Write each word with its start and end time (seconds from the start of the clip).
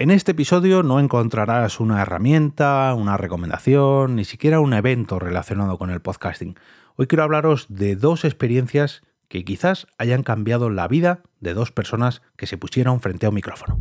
En 0.00 0.10
este 0.10 0.30
episodio 0.30 0.82
no 0.82 0.98
encontrarás 0.98 1.78
una 1.78 2.00
herramienta, 2.00 2.94
una 2.96 3.18
recomendación, 3.18 4.16
ni 4.16 4.24
siquiera 4.24 4.58
un 4.58 4.72
evento 4.72 5.18
relacionado 5.18 5.76
con 5.76 5.90
el 5.90 6.00
podcasting. 6.00 6.56
Hoy 6.96 7.06
quiero 7.06 7.22
hablaros 7.22 7.66
de 7.68 7.96
dos 7.96 8.24
experiencias 8.24 9.02
que 9.30 9.44
quizás 9.44 9.86
hayan 9.96 10.24
cambiado 10.24 10.68
la 10.68 10.88
vida 10.88 11.22
de 11.38 11.54
dos 11.54 11.70
personas 11.70 12.20
que 12.36 12.46
se 12.46 12.58
pusieron 12.58 13.00
frente 13.00 13.24
a 13.24 13.28
un 13.28 13.36
micrófono. 13.36 13.78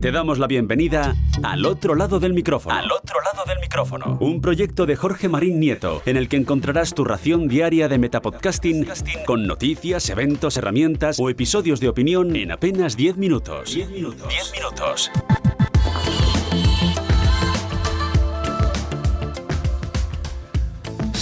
Te 0.00 0.12
damos 0.12 0.38
la 0.38 0.46
bienvenida 0.46 1.16
al 1.42 1.64
otro 1.64 1.94
lado 1.94 2.20
del 2.20 2.34
micrófono. 2.34 2.76
Al 2.76 2.92
otro 2.92 3.16
lado 3.22 3.44
del 3.46 3.58
micrófono. 3.58 4.18
Un 4.20 4.40
proyecto 4.40 4.84
de 4.84 4.96
Jorge 4.96 5.28
Marín 5.28 5.58
Nieto, 5.58 6.02
en 6.04 6.18
el 6.18 6.28
que 6.28 6.36
encontrarás 6.36 6.94
tu 6.94 7.04
ración 7.04 7.48
diaria 7.48 7.88
de 7.88 7.98
metapodcasting 7.98 8.86
con 9.26 9.46
noticias, 9.46 10.08
eventos, 10.10 10.58
herramientas 10.58 11.18
o 11.18 11.30
episodios 11.30 11.80
de 11.80 11.88
opinión 11.88 12.36
en 12.36 12.52
apenas 12.52 12.96
10 12.96 13.16
minutos. 13.16 13.74
10 13.74 13.90
minutos. 13.90 14.28
10 14.28 14.52
minutos. 14.52 15.10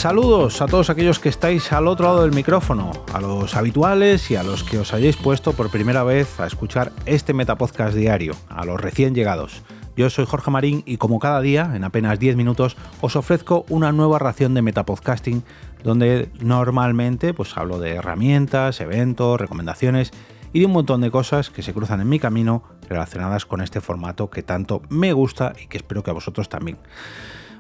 Saludos 0.07 0.63
a 0.63 0.67
todos 0.67 0.89
aquellos 0.89 1.19
que 1.19 1.29
estáis 1.29 1.73
al 1.73 1.89
otro 1.89 2.07
lado 2.07 2.23
del 2.23 2.31
micrófono, 2.31 2.93
a 3.13 3.21
los 3.21 3.57
habituales 3.57 4.31
y 4.31 4.37
a 4.37 4.45
los 4.45 4.63
que 4.63 4.79
os 4.79 4.95
hayáis 4.95 5.17
puesto 5.17 5.53
por 5.53 5.69
primera 5.69 6.05
vez 6.05 6.39
a 6.39 6.47
escuchar 6.47 6.93
este 7.07 7.35
Metapodcast 7.35 7.97
diario, 7.97 8.37
a 8.49 8.65
los 8.65 8.81
recién 8.81 9.17
llegados. 9.17 9.65
Yo 9.97 10.09
soy 10.09 10.25
Jorge 10.25 10.53
Marín 10.53 10.85
y 10.87 10.99
como 10.99 11.19
cada 11.19 11.41
día, 11.41 11.73
en 11.75 11.83
apenas 11.83 12.21
10 12.21 12.37
minutos, 12.37 12.77
os 13.01 13.17
ofrezco 13.17 13.67
una 13.69 13.91
nueva 13.91 14.21
ración 14.21 14.55
de 14.55 14.63
Metapodcasting 14.63 15.43
donde 15.83 16.31
normalmente 16.39 17.35
pues 17.35 17.57
hablo 17.57 17.81
de 17.81 17.97
herramientas, 17.97 18.81
eventos, 18.81 19.41
recomendaciones 19.41 20.13
y 20.53 20.61
de 20.61 20.67
un 20.67 20.73
montón 20.73 21.01
de 21.01 21.11
cosas 21.11 21.51
que 21.51 21.63
se 21.65 21.75
cruzan 21.75 22.01
en 22.01 22.09
mi 22.09 22.21
camino 22.21 22.63
relacionadas 22.89 23.45
con 23.45 23.61
este 23.61 23.81
formato 23.81 24.31
que 24.31 24.45
tanto 24.45 24.83
me 24.89 25.13
gusta 25.13 25.53
y 25.61 25.67
que 25.67 25.79
espero 25.79 26.05
que 26.05 26.11
a 26.11 26.15
vosotros 26.15 26.49
también. 26.49 26.79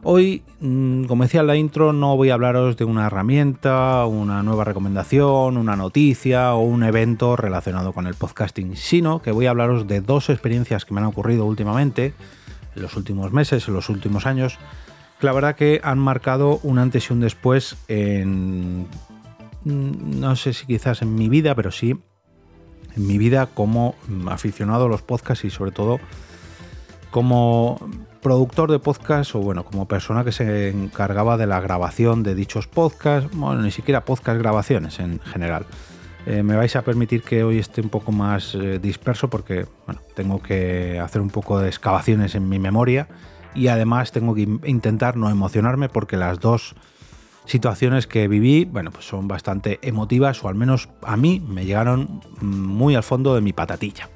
Hoy, 0.09 0.45
mm, 0.61 1.07
como 1.07 1.25
decía 1.25 1.41
en 1.41 1.49
la 1.49 1.57
intro, 1.57 1.93
no 1.93 2.17
voy 2.17 2.31
a 2.31 2.35
hablaros 2.35 2.77
de 2.77 2.85
una 2.85 3.09
herramienta, 3.09 4.07
una 4.07 4.45
nueva 4.45 4.63
recomendación, 4.63 5.57
una 5.57 5.75
noticia 5.75 6.55
o 6.55 6.61
un 6.61 6.85
evento 6.85 7.35
relacionado 7.35 7.93
con 7.93 8.07
el 8.07 8.15
podcasting, 8.15 8.77
sino 8.77 9.21
que 9.21 9.33
voy 9.33 9.47
a 9.47 9.51
hablaros 9.51 9.89
de 9.89 10.01
dos 10.01 10.31
experiencias 10.31 10.85
que 10.85 10.95
me 10.95 11.01
han 11.01 11.09
ocurrido 11.09 11.45
últimamente, 11.45 12.15
en 12.77 12.83
los 12.83 12.97
últimos 12.97 13.33
meses, 13.33 13.67
en 13.67 13.75
los 13.75 13.89
últimos 13.89 14.27
años, 14.27 14.61
que 15.19 15.27
la 15.27 15.33
verdad 15.33 15.57
que 15.57 15.81
han 15.83 15.99
marcado 15.99 16.61
un 16.63 16.79
antes 16.79 17.11
y 17.11 17.13
un 17.13 17.19
después 17.19 17.77
en, 17.89 18.83
mm, 19.65 20.21
no 20.21 20.37
sé 20.37 20.53
si 20.53 20.67
quizás 20.67 21.03
en 21.03 21.17
mi 21.17 21.29
vida, 21.29 21.57
pero 21.57 21.73
sí 21.73 21.97
en 22.97 23.07
mi 23.09 23.19
vida 23.19 23.47
como 23.47 23.97
aficionado 24.29 24.85
a 24.85 24.89
los 24.89 25.03
podcasts 25.03 25.45
y 25.45 25.51
sobre 25.51 25.73
todo 25.73 25.99
como 27.11 27.81
productor 28.27 28.73
de 28.73 28.81
podcast 28.81 29.37
o 29.37 29.39
bueno, 29.39 29.65
como 29.65 29.87
persona 29.87 30.25
que 30.25 30.33
se 30.33 30.71
encargaba 30.71 31.37
de 31.37 31.47
la 31.47 31.61
grabación 31.61 32.25
de 32.25 32.35
dichos 32.35 32.67
podcasts, 32.67 33.31
bueno, 33.33 33.63
ni 33.63 33.71
siquiera 33.71 34.05
podcast 34.05 34.41
grabaciones 34.41 34.99
en 34.99 35.21
general. 35.21 35.65
Eh, 36.27 36.43
me 36.43 36.57
vais 36.57 36.75
a 36.75 36.83
permitir 36.83 37.23
que 37.23 37.45
hoy 37.45 37.61
esté 37.61 37.83
un 37.83 37.89
poco 37.89 38.11
más 38.11 38.57
eh, 38.57 38.81
disperso 38.81 39.31
porque 39.31 39.67
bueno, 39.87 40.01
tengo 40.17 40.43
que 40.43 40.99
hacer 40.99 41.23
un 41.23 41.31
poco 41.31 41.61
de 41.61 41.69
excavaciones 41.69 42.35
en 42.35 42.49
mi 42.49 42.59
memoria 42.59 43.07
y 43.55 43.69
además 43.69 44.11
tengo 44.11 44.35
que 44.35 44.49
intentar 44.65 45.17
no 45.17 45.31
emocionarme 45.31 45.89
porque 45.89 46.17
las 46.17 46.41
dos 46.41 46.75
situaciones 47.45 48.09
que 48.09 48.27
viví, 48.27 48.65
bueno, 48.65 48.91
pues 48.91 49.05
son 49.07 49.29
bastante 49.29 49.79
emotivas 49.83 50.43
o 50.43 50.49
al 50.49 50.57
menos 50.57 50.89
a 51.03 51.17
mí 51.17 51.41
me 51.47 51.65
llegaron 51.65 52.21
muy 52.41 52.97
al 52.97 53.05
fondo 53.05 53.37
de 53.37 53.41
mi 53.41 53.53
patatilla. 53.53 54.11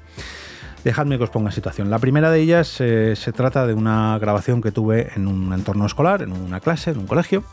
Dejadme 0.83 1.17
que 1.17 1.25
os 1.25 1.29
ponga 1.29 1.51
situación. 1.51 1.91
La 1.91 1.99
primera 1.99 2.31
de 2.31 2.39
ellas 2.39 2.81
eh, 2.81 3.15
se 3.15 3.31
trata 3.31 3.67
de 3.67 3.73
una 3.75 4.17
grabación 4.19 4.61
que 4.61 4.71
tuve 4.71 5.11
en 5.15 5.27
un 5.27 5.53
entorno 5.53 5.85
escolar, 5.85 6.23
en 6.23 6.31
una 6.31 6.59
clase, 6.59 6.91
en 6.91 6.97
un 6.97 7.07
colegio. 7.07 7.43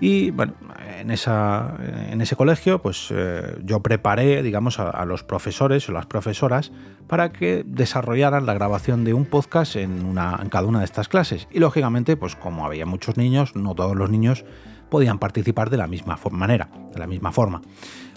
Y 0.00 0.30
bueno, 0.30 0.54
en, 0.98 1.10
esa, 1.10 1.76
en 2.10 2.20
ese 2.20 2.34
colegio, 2.34 2.80
pues 2.80 3.08
eh, 3.10 3.56
yo 3.64 3.80
preparé, 3.80 4.42
digamos, 4.42 4.78
a, 4.78 5.04
los 5.04 5.22
profesores 5.22 5.88
o 5.88 5.92
las 5.92 6.06
profesoras 6.06 6.72
para 7.06 7.32
que 7.32 7.62
desarrollaran 7.66 8.46
la 8.46 8.54
grabación 8.54 9.04
de 9.04 9.14
un 9.14 9.26
podcast 9.26 9.76
en, 9.76 10.04
una, 10.04 10.38
en 10.42 10.48
cada 10.48 10.66
una 10.66 10.80
de 10.80 10.84
estas 10.84 11.08
clases. 11.08 11.48
Y 11.50 11.58
lógicamente, 11.58 12.16
pues 12.16 12.36
como 12.36 12.66
había 12.66 12.86
muchos 12.86 13.16
niños, 13.16 13.54
no 13.54 13.74
todos 13.74 13.96
los 13.96 14.10
niños 14.10 14.44
podían 14.88 15.18
participar 15.18 15.70
de 15.70 15.76
la 15.76 15.86
misma 15.86 16.18
manera, 16.30 16.68
de 16.92 16.98
la 16.98 17.06
misma 17.06 17.32
forma. 17.32 17.62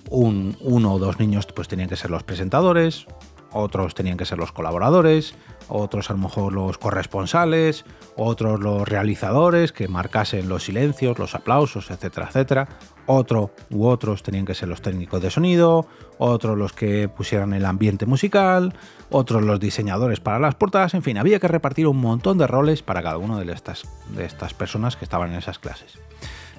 Un, 0.10 0.56
uno 0.62 0.94
o 0.94 1.00
dos 1.00 1.20
niños 1.20 1.48
pues 1.56 1.68
tenían 1.68 1.90
que 1.90 1.96
ser 1.96 2.12
los 2.12 2.24
presentadores, 2.24 3.08
otros 3.56 3.96
tenían 3.96 4.18
que 4.18 4.26
ser 4.26 4.38
los 4.38 4.52
colaboradores, 4.52 5.34
otros 5.70 6.10
a 6.10 6.14
lo 6.14 6.20
mejor 6.20 6.52
los 6.52 6.78
corresponsales, 6.78 7.86
otros 8.18 8.60
los 8.60 8.88
realizadores 8.88 9.72
que 9.72 9.88
marcasen 9.88 10.50
los 10.50 10.66
silencios, 10.66 11.18
los 11.18 11.36
aplausos, 11.36 11.90
etcétera, 11.90 12.28
etcétera. 12.28 12.68
Otro 13.06 13.52
u 13.70 13.86
otros 13.86 14.24
tenían 14.24 14.46
que 14.46 14.56
ser 14.56 14.68
los 14.68 14.82
técnicos 14.82 15.22
de 15.22 15.32
sonido, 15.32 15.88
otros 16.18 16.58
los 16.58 16.74
que 16.74 17.08
pusieran 17.08 17.54
el 17.54 17.66
ambiente 17.66 18.06
musical, 18.06 18.74
otros 19.10 19.42
los 19.42 19.60
diseñadores 19.60 20.20
para 20.20 20.38
las 20.38 20.56
portadas, 20.56 20.94
en 20.94 21.04
fin, 21.04 21.18
había 21.18 21.40
que 21.40 21.48
repartir 21.48 21.88
un 21.88 21.98
montón 21.98 22.38
de 22.38 22.48
roles 22.48 22.82
para 22.82 23.02
cada 23.04 23.18
una 23.18 23.40
de 23.40 23.54
estas, 23.54 23.84
de 24.10 24.26
estas 24.26 24.54
personas 24.54 24.98
que 24.98 25.06
estaban 25.06 25.32
en 25.32 25.38
esas 25.38 25.60
clases. 25.60 25.98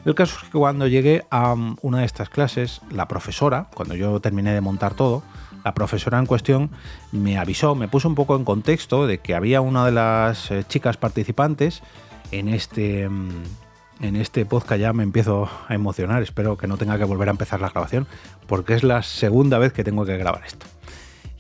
El 0.07 0.15
caso 0.15 0.39
es 0.41 0.49
que 0.49 0.57
cuando 0.57 0.87
llegué 0.87 1.27
a 1.31 1.55
una 1.83 1.99
de 1.99 2.05
estas 2.07 2.31
clases, 2.31 2.81
la 2.91 3.09
profesora, 3.09 3.67
cuando 3.75 3.97
yo 3.97 4.21
terminé 4.21 4.55
de 4.55 4.61
montar 4.61 4.95
todo, 4.95 5.25
la 5.67 5.75
profesora 5.75 6.21
en 6.21 6.27
cuestión 6.27 6.71
me 7.11 7.39
avisó, 7.39 7.75
me 7.75 7.89
puso 7.89 8.07
un 8.09 8.15
poco 8.15 8.37
en 8.37 8.45
contexto 8.45 9.09
de 9.09 9.19
que 9.19 9.35
había 9.35 9.61
una 9.61 9.85
de 9.85 9.91
las 9.91 10.53
eh, 10.53 10.63
chicas 10.63 10.97
participantes 10.97 11.83
en 12.31 12.49
este, 12.49 13.09
mm, 13.09 13.43
en 14.01 14.15
este 14.15 14.47
podcast 14.47 14.81
ya 14.81 14.93
me 14.93 15.03
empiezo 15.03 15.51
a 15.67 15.75
emocionar, 15.75 16.23
espero 16.23 16.57
que 16.57 16.69
no 16.69 16.77
tenga 16.77 16.99
que 16.99 17.05
volver 17.05 17.27
a 17.27 17.33
empezar 17.33 17.61
la 17.61 17.71
grabación, 17.71 18.07
porque 18.47 18.75
es 18.75 18.85
la 18.85 19.03
segunda 19.03 19.59
vez 19.59 19.73
que 19.73 19.83
tengo 19.83 20.07
que 20.07 20.17
grabar 20.17 20.43
esto. 20.47 20.67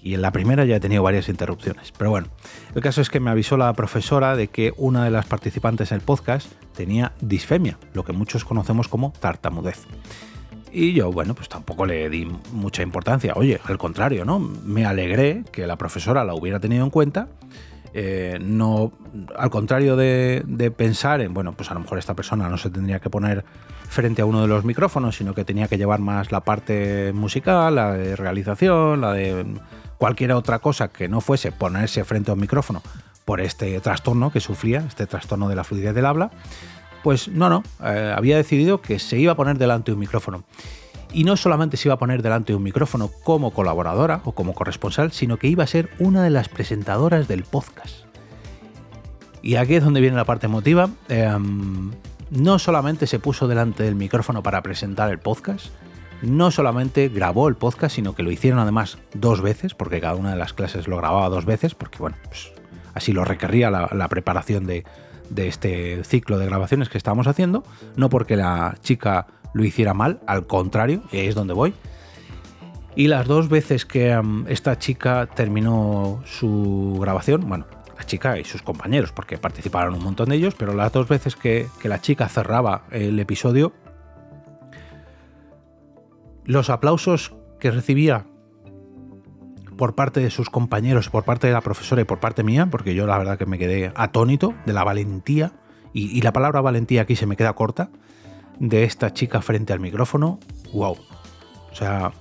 Y 0.02 0.14
en 0.14 0.22
la 0.22 0.32
primera 0.32 0.64
ya 0.64 0.74
he 0.74 0.80
tenido 0.80 1.04
varias 1.04 1.28
interrupciones. 1.28 1.92
Pero 1.96 2.10
bueno, 2.10 2.26
el 2.74 2.82
caso 2.82 3.00
es 3.00 3.10
que 3.10 3.20
me 3.20 3.30
avisó 3.30 3.56
la 3.56 3.72
profesora 3.74 4.34
de 4.34 4.48
que 4.48 4.74
una 4.76 5.04
de 5.04 5.12
las 5.12 5.26
participantes 5.26 5.92
en 5.92 5.98
el 5.98 6.02
podcast 6.02 6.50
tenía 6.74 7.12
disfemia, 7.20 7.78
lo 7.92 8.04
que 8.04 8.12
muchos 8.12 8.44
conocemos 8.44 8.88
como 8.88 9.12
tartamudez. 9.20 9.86
Y 10.78 10.92
yo, 10.92 11.10
bueno, 11.10 11.32
pues 11.32 11.48
tampoco 11.48 11.86
le 11.86 12.10
di 12.10 12.30
mucha 12.52 12.82
importancia. 12.82 13.32
Oye, 13.34 13.58
al 13.64 13.78
contrario, 13.78 14.26
¿no? 14.26 14.38
Me 14.38 14.84
alegré 14.84 15.42
que 15.50 15.66
la 15.66 15.76
profesora 15.76 16.22
la 16.22 16.34
hubiera 16.34 16.60
tenido 16.60 16.84
en 16.84 16.90
cuenta. 16.90 17.28
Eh, 17.94 18.36
no, 18.42 18.92
al 19.38 19.48
contrario 19.48 19.96
de, 19.96 20.74
pensar 20.76 21.22
en, 21.22 21.32
bueno, 21.32 21.54
pues 21.54 21.70
a 21.70 21.74
lo 21.74 21.80
mejor 21.80 21.98
esta 21.98 22.12
persona 22.12 22.50
no 22.50 22.58
se 22.58 22.68
tendría 22.68 22.98
que 22.98 23.08
poner 23.08 23.42
frente 23.88 24.20
a 24.20 24.26
uno 24.26 24.42
de 24.42 24.48
los 24.48 24.66
micrófonos, 24.66 25.16
sino 25.16 25.32
que 25.32 25.46
tenía 25.46 25.66
que 25.66 25.78
llevar 25.78 26.00
más 26.00 26.30
la 26.30 26.42
parte 26.42 27.10
musical, 27.14 27.76
la 27.76 27.94
de 27.94 28.14
realización, 28.14 29.00
la 29.00 29.14
de 29.14 29.46
cualquier 29.96 30.32
otra 30.32 30.58
cosa 30.58 30.88
que 30.88 31.08
no 31.08 31.22
fuese 31.22 31.52
ponerse 31.52 32.04
frente 32.04 32.32
a 32.32 32.34
un 32.34 32.40
micrófono 32.40 32.82
por 33.24 33.40
este 33.40 33.80
trastorno 33.80 34.30
que 34.30 34.40
sufría, 34.40 34.84
este 34.86 35.06
trastorno 35.06 35.48
de 35.48 35.56
la 35.56 35.64
fluidez 35.64 35.94
del 35.94 36.04
habla 36.04 36.32
pues 37.06 37.28
no, 37.28 37.48
no, 37.48 37.62
eh, 37.84 38.12
había 38.16 38.36
decidido 38.36 38.80
que 38.80 38.98
se 38.98 39.16
iba 39.16 39.30
a 39.30 39.36
poner 39.36 39.58
delante 39.58 39.92
de 39.92 39.94
un 39.94 40.00
micrófono. 40.00 40.42
Y 41.12 41.22
no 41.22 41.36
solamente 41.36 41.76
se 41.76 41.86
iba 41.86 41.94
a 41.94 42.00
poner 42.00 42.20
delante 42.20 42.52
de 42.52 42.56
un 42.56 42.64
micrófono 42.64 43.12
como 43.22 43.52
colaboradora 43.52 44.22
o 44.24 44.32
como 44.32 44.54
corresponsal, 44.54 45.12
sino 45.12 45.36
que 45.36 45.46
iba 45.46 45.62
a 45.62 45.68
ser 45.68 45.88
una 46.00 46.24
de 46.24 46.30
las 46.30 46.48
presentadoras 46.48 47.28
del 47.28 47.44
podcast. 47.44 47.98
Y 49.40 49.54
aquí 49.54 49.76
es 49.76 49.84
donde 49.84 50.00
viene 50.00 50.16
la 50.16 50.24
parte 50.24 50.46
emotiva. 50.46 50.90
Em, 51.08 51.92
no 52.30 52.58
solamente 52.58 53.06
se 53.06 53.20
puso 53.20 53.46
delante 53.46 53.84
del 53.84 53.94
micrófono 53.94 54.42
para 54.42 54.60
presentar 54.62 55.08
el 55.12 55.20
podcast, 55.20 55.66
no 56.22 56.50
solamente 56.50 57.08
grabó 57.08 57.46
el 57.46 57.54
podcast, 57.54 57.94
sino 57.94 58.16
que 58.16 58.24
lo 58.24 58.32
hicieron 58.32 58.58
además 58.58 58.98
dos 59.14 59.42
veces, 59.42 59.74
porque 59.74 60.00
cada 60.00 60.16
una 60.16 60.32
de 60.32 60.38
las 60.38 60.54
clases 60.54 60.88
lo 60.88 60.96
grababa 60.96 61.28
dos 61.28 61.44
veces, 61.44 61.76
porque 61.76 61.98
bueno, 61.98 62.16
pues 62.24 62.50
así 62.94 63.12
lo 63.12 63.24
requería 63.24 63.70
la 63.70 64.08
preparación 64.08 64.66
de, 64.66 64.84
de 65.30 65.48
este 65.48 66.04
ciclo 66.04 66.38
de 66.38 66.46
grabaciones 66.46 66.88
que 66.88 66.98
estábamos 66.98 67.26
haciendo, 67.26 67.64
no 67.96 68.08
porque 68.08 68.36
la 68.36 68.76
chica 68.82 69.26
lo 69.54 69.64
hiciera 69.64 69.94
mal, 69.94 70.20
al 70.26 70.46
contrario, 70.46 71.02
es 71.12 71.34
donde 71.34 71.54
voy. 71.54 71.74
Y 72.94 73.08
las 73.08 73.26
dos 73.26 73.48
veces 73.48 73.84
que 73.84 74.18
esta 74.48 74.78
chica 74.78 75.28
terminó 75.34 76.22
su 76.24 76.98
grabación, 77.00 77.46
bueno, 77.46 77.66
la 77.96 78.04
chica 78.04 78.38
y 78.38 78.44
sus 78.44 78.62
compañeros, 78.62 79.12
porque 79.12 79.38
participaron 79.38 79.94
un 79.94 80.02
montón 80.02 80.28
de 80.30 80.36
ellos, 80.36 80.54
pero 80.56 80.74
las 80.74 80.92
dos 80.92 81.08
veces 81.08 81.36
que, 81.36 81.66
que 81.80 81.88
la 81.88 82.00
chica 82.00 82.28
cerraba 82.28 82.84
el 82.90 83.18
episodio, 83.18 83.72
los 86.44 86.70
aplausos 86.70 87.34
que 87.58 87.70
recibía 87.70 88.26
por 89.76 89.94
parte 89.94 90.20
de 90.20 90.30
sus 90.30 90.50
compañeros, 90.50 91.08
por 91.10 91.24
parte 91.24 91.46
de 91.46 91.52
la 91.52 91.60
profesora 91.60 92.02
y 92.02 92.04
por 92.04 92.18
parte 92.18 92.42
mía, 92.42 92.66
porque 92.70 92.94
yo 92.94 93.06
la 93.06 93.18
verdad 93.18 93.38
que 93.38 93.46
me 93.46 93.58
quedé 93.58 93.92
atónito 93.94 94.54
de 94.64 94.72
la 94.72 94.84
valentía, 94.84 95.52
y, 95.92 96.20
la 96.20 96.32
palabra 96.32 96.60
valentía 96.60 97.02
aquí 97.02 97.16
se 97.16 97.24
me 97.24 97.36
queda 97.36 97.54
corta, 97.54 97.88
de 98.58 98.84
esta 98.84 99.14
chica 99.14 99.40
frente 99.40 99.72
al 99.72 99.80
micrófono, 99.80 100.38
wow. 100.74 100.92
O 100.92 101.74
sea, 101.74 102.12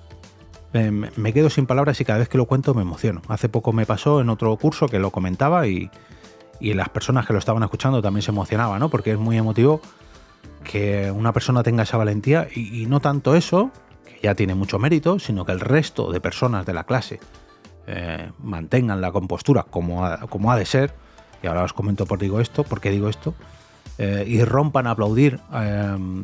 me 0.73 1.33
quedo 1.33 1.49
sin 1.49 1.65
palabras 1.65 1.99
y 1.99 2.05
cada 2.05 2.19
vez 2.19 2.29
que 2.29 2.37
lo 2.37 2.45
cuento 2.45 2.73
me 2.73 2.83
emociono. 2.83 3.21
Hace 3.27 3.49
poco 3.49 3.73
me 3.73 3.85
pasó 3.85 4.21
en 4.21 4.29
otro 4.29 4.55
curso 4.57 4.87
que 4.87 4.99
lo 4.99 5.11
comentaba 5.11 5.67
y, 5.67 5.89
las 6.61 6.89
personas 6.89 7.25
que 7.25 7.33
lo 7.33 7.39
estaban 7.39 7.63
escuchando 7.63 8.01
también 8.01 8.21
se 8.21 8.31
emocionaban, 8.31 8.79
¿no? 8.79 8.89
Porque 8.89 9.11
es 9.11 9.19
muy 9.19 9.37
emotivo 9.37 9.81
que 10.63 11.11
una 11.11 11.33
persona 11.33 11.61
tenga 11.61 11.83
esa 11.83 11.97
valentía 11.97 12.47
y, 12.53 12.85
no 12.85 13.01
tanto 13.01 13.35
eso, 13.35 13.71
que 14.05 14.19
ya 14.23 14.35
tiene 14.35 14.55
mucho 14.55 14.79
mérito, 14.79 15.19
sino 15.19 15.45
que 15.45 15.51
el 15.51 15.59
resto 15.59 16.11
de 16.13 16.21
personas 16.21 16.65
de 16.65 16.73
la 16.73 16.85
clase 16.85 17.19
eh, 17.87 18.31
mantengan 18.41 19.01
la 19.01 19.11
compostura 19.11 19.63
como 19.63 20.05
ha, 20.05 20.19
como 20.27 20.51
ha 20.51 20.57
de 20.57 20.65
ser. 20.65 20.93
Y 21.43 21.47
ahora 21.47 21.63
os 21.63 21.73
comento 21.73 22.05
por, 22.05 22.19
digo 22.19 22.39
esto, 22.39 22.63
por 22.63 22.81
qué 22.81 22.91
digo 22.91 23.09
esto. 23.09 23.33
Eh, 23.97 24.25
y 24.27 24.43
rompan 24.43 24.87
a 24.87 24.91
aplaudir 24.91 25.39
eh, 25.53 26.23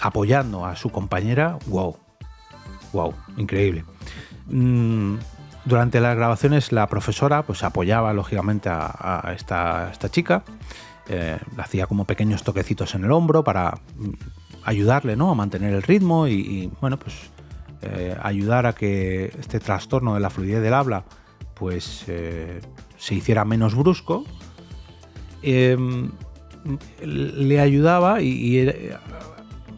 apoyando 0.00 0.66
a 0.66 0.76
su 0.76 0.90
compañera, 0.90 1.58
wow, 1.66 1.96
wow, 2.92 3.14
increíble. 3.36 3.84
Mm, 4.46 5.16
durante 5.64 6.00
las 6.00 6.16
grabaciones 6.16 6.72
la 6.72 6.88
profesora 6.88 7.42
pues 7.42 7.62
apoyaba 7.62 8.12
lógicamente 8.12 8.68
a, 8.72 9.32
esta, 9.36 9.92
chica, 10.10 10.42
eh, 11.08 11.38
hacía 11.58 11.86
como 11.86 12.06
pequeños 12.06 12.42
toquecitos 12.42 12.94
en 12.94 13.04
el 13.04 13.12
hombro 13.12 13.44
para 13.44 13.78
mm, 13.96 14.10
ayudarle 14.64 15.16
¿no? 15.16 15.30
a 15.30 15.34
mantener 15.34 15.74
el 15.74 15.82
ritmo 15.82 16.26
y, 16.26 16.70
bueno 16.80 16.98
pues 16.98 17.14
eh, 17.82 18.16
ayudar 18.22 18.66
a 18.66 18.74
que 18.74 19.32
este 19.38 19.60
trastorno 19.60 20.14
de 20.14 20.20
la 20.20 20.30
fluidez 20.30 20.62
del 20.62 20.74
habla 20.74 21.04
pues 21.54 22.04
eh, 22.08 22.60
se 22.96 23.14
hiciera 23.14 23.44
menos 23.44 23.74
brusco. 23.74 24.24
Em, 25.42 26.10
le 27.02 27.60
ayudaba 27.60 28.20
y 28.22 28.68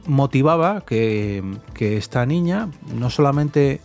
motivaba 0.07 0.83
que, 0.83 1.43
esta 1.79 2.25
niña 2.27 2.69
no 2.95 3.11
solamente 3.11 3.81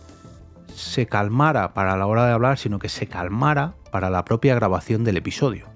se 0.74 1.06
calmara 1.06 1.74
para 1.74 1.96
la 1.96 2.06
hora 2.06 2.26
de 2.26 2.32
hablar, 2.32 2.58
sino 2.58 2.78
que 2.78 2.88
se 2.88 3.08
calmara 3.08 3.74
para 3.90 4.10
la 4.10 4.24
propia 4.24 4.54
grabación 4.54 5.02
del 5.02 5.16
episodio. 5.16 5.66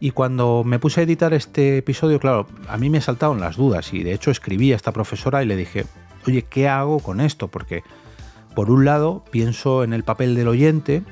Y 0.00 0.10
cuando 0.12 0.62
me 0.64 0.78
puse 0.78 1.00
a 1.00 1.04
editar 1.04 1.32
este 1.34 1.78
episodio, 1.78 2.18
claro, 2.20 2.46
a 2.68 2.76
mí 2.76 2.90
me 2.90 3.00
saltaron 3.00 3.40
las 3.40 3.56
dudas 3.56 3.92
y 3.92 4.02
de 4.02 4.12
hecho 4.12 4.30
escribí 4.30 4.72
a 4.72 4.76
esta 4.76 4.92
profesora 4.92 5.42
y 5.42 5.46
le 5.46 5.56
dije, 5.56 5.86
oye, 6.28 6.42
¿qué 6.42 6.68
hago 6.68 7.00
con 7.00 7.20
esto? 7.20 7.48
Porque 7.48 7.82
por 8.54 8.70
un 8.70 8.84
lado 8.84 9.24
pienso 9.30 9.84
en 9.84 9.92
el 9.92 10.04
papel 10.04 10.34
del 10.34 10.48
oyente 10.48 11.02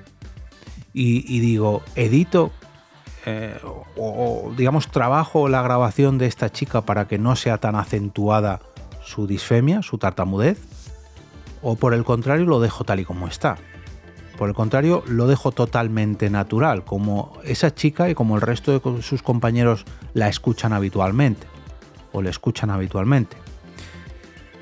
y, 0.93 1.41
digo, 1.41 1.83
edito 1.95 2.53
eh, 3.27 3.59
o, 3.97 4.53
digamos 4.57 4.89
trabajo 4.89 5.49
la 5.49 5.61
grabación 5.61 6.17
de 6.17 6.27
esta 6.27 6.51
chica 6.51 6.83
para 6.83 7.07
que 7.07 7.19
no 7.19 7.37
sea 7.37 7.59
tan 7.59 7.77
acentuada 7.77 8.61
su 9.05 9.27
disfemia, 9.27 9.83
su 9.83 9.99
tartamudez, 9.99 10.59
o 11.63 11.77
por 11.77 11.93
el 11.93 12.05
contrario 12.05 12.47
lo 12.47 12.61
dejo 12.61 12.85
tal 12.85 13.01
y 13.01 13.05
como 13.05 13.27
está. 13.29 13.57
Por 14.39 14.49
el 14.49 14.55
contrario, 14.55 15.03
lo 15.07 15.27
dejo 15.27 15.51
totalmente 15.51 16.29
natural, 16.29 16.85
como 16.85 17.33
esa 17.45 17.75
chica 17.75 18.11
y 18.11 18.15
como 18.15 18.37
el 18.37 18.43
resto 18.43 18.79
de 18.79 19.03
sus 19.03 19.23
compañeros 19.23 19.85
la 20.13 20.29
escuchan 20.29 20.73
habitualmente, 20.73 21.47
o 22.13 22.21
le 22.21 22.31
escuchan 22.31 22.71
habitualmente. 22.71 23.37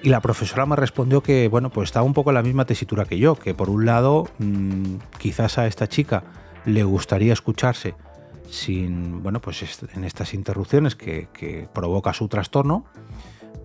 Y 0.05 0.11
la 0.11 0.21
profesora 0.21 0.67
me 0.67 0.77
respondió 0.77 1.23
que, 1.23 1.49
bueno, 1.49 1.71
pues 1.71 1.89
estaba 1.89 2.05
un 2.05 2.12
poco 2.12 2.29
en 2.29 2.35
la 2.35 2.43
misma 2.43 2.67
tesitura 2.67 3.06
que 3.06 3.17
yo, 3.17 3.37
que 3.37 3.55
por 3.55 3.71
un 3.71 3.87
lado, 3.87 4.29
mm, 4.39 4.97
quizás 5.19 5.56
a 5.56 5.67
esta 5.67 5.89
chica 5.89 6.25
le 6.67 6.85
gustaría 6.85 7.33
escucharse 7.33 7.95
sin, 8.51 9.23
bueno, 9.23 9.41
pues 9.41 9.65
en 9.95 10.05
estas 10.05 10.35
interrupciones 10.35 10.95
que, 10.95 11.67
provoca 11.73 12.12
su 12.12 12.29
trastorno, 12.29 12.85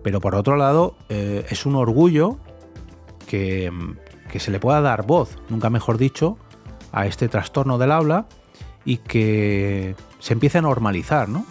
pero 0.02 0.22
por 0.22 0.34
otro 0.34 0.56
lado 0.56 0.96
eh, 1.10 1.44
es 1.50 1.66
un 1.66 1.74
orgullo 1.76 2.38
que, 3.28 3.70
se 4.38 4.50
le 4.50 4.60
pueda 4.60 4.80
dar 4.80 5.04
voz, 5.04 5.36
nunca 5.50 5.68
mejor 5.68 5.98
dicho, 5.98 6.38
a 6.90 7.04
este 7.04 7.28
trastorno 7.28 7.76
del 7.76 7.92
habla 7.92 8.24
y 8.86 8.96
que 8.96 9.94
se 10.20 10.32
empiece 10.32 10.56
a 10.56 10.62
normalizar, 10.62 11.28
¿no? 11.28 11.44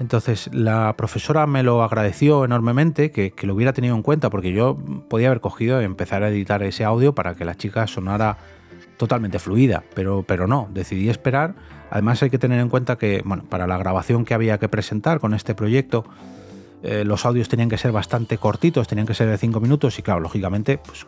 Entonces 0.00 0.50
la 0.52 0.94
profesora 0.96 1.46
me 1.46 1.62
lo 1.62 1.82
agradeció 1.82 2.44
enormemente, 2.44 3.10
que, 3.10 3.30
que, 3.30 3.46
lo 3.46 3.54
hubiera 3.54 3.72
tenido 3.72 3.94
en 3.94 4.02
cuenta, 4.02 4.28
porque 4.30 4.52
yo 4.52 4.76
podía 5.08 5.28
haber 5.28 5.40
cogido 5.40 5.80
y 5.80 5.84
empezar 5.84 6.22
a 6.22 6.28
editar 6.28 6.62
ese 6.62 6.84
audio 6.84 7.14
para 7.14 7.34
que 7.34 7.44
la 7.44 7.54
chica 7.54 7.86
sonara 7.86 8.36
totalmente 8.96 9.38
fluida, 9.38 9.84
pero, 9.94 10.24
pero 10.26 10.46
no, 10.46 10.68
decidí 10.72 11.08
esperar. 11.08 11.54
Además 11.90 12.22
hay 12.22 12.30
que 12.30 12.38
tener 12.38 12.60
en 12.60 12.68
cuenta 12.68 12.96
que, 12.96 13.22
bueno, 13.24 13.44
para 13.44 13.66
la 13.66 13.78
grabación 13.78 14.24
que 14.24 14.34
había 14.34 14.58
que 14.58 14.68
presentar 14.68 15.20
con 15.20 15.34
este 15.34 15.54
proyecto, 15.54 16.04
eh, 16.82 17.04
los 17.04 17.24
audios 17.24 17.48
tenían 17.48 17.68
que 17.68 17.78
ser 17.78 17.92
bastante 17.92 18.38
cortitos, 18.38 18.88
tenían 18.88 19.06
que 19.06 19.14
ser 19.14 19.28
de 19.28 19.38
5 19.38 19.60
minutos 19.60 19.98
y 19.98 20.02
claro, 20.02 20.20
lógicamente, 20.20 20.78
pues 20.78 21.06